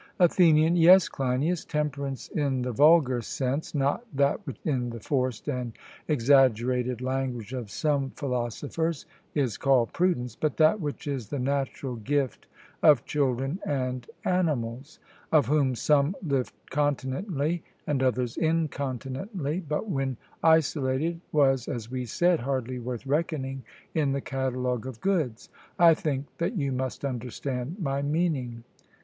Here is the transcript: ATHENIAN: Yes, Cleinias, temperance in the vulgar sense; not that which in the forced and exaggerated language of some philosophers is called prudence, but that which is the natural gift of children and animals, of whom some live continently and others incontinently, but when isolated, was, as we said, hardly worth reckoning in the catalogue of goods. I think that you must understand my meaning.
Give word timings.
ATHENIAN: 0.19 0.77
Yes, 0.77 1.07
Cleinias, 1.07 1.63
temperance 1.63 2.27
in 2.29 2.63
the 2.63 2.71
vulgar 2.71 3.21
sense; 3.21 3.75
not 3.75 4.03
that 4.11 4.47
which 4.47 4.57
in 4.65 4.89
the 4.89 4.99
forced 4.99 5.47
and 5.47 5.73
exaggerated 6.07 7.01
language 7.01 7.53
of 7.53 7.69
some 7.69 8.09
philosophers 8.15 9.05
is 9.35 9.57
called 9.57 9.93
prudence, 9.93 10.35
but 10.35 10.57
that 10.57 10.81
which 10.81 11.05
is 11.05 11.29
the 11.29 11.37
natural 11.37 11.97
gift 11.97 12.47
of 12.81 13.05
children 13.05 13.59
and 13.63 14.07
animals, 14.25 14.97
of 15.31 15.45
whom 15.45 15.75
some 15.75 16.15
live 16.25 16.51
continently 16.71 17.63
and 17.85 18.01
others 18.01 18.37
incontinently, 18.37 19.59
but 19.59 19.87
when 19.87 20.17
isolated, 20.41 21.21
was, 21.31 21.67
as 21.67 21.91
we 21.91 22.05
said, 22.05 22.39
hardly 22.39 22.79
worth 22.79 23.05
reckoning 23.05 23.63
in 23.93 24.13
the 24.13 24.19
catalogue 24.21 24.87
of 24.87 24.99
goods. 24.99 25.49
I 25.77 25.93
think 25.93 26.25
that 26.39 26.57
you 26.57 26.71
must 26.71 27.05
understand 27.05 27.75
my 27.79 28.01
meaning. 28.01 28.63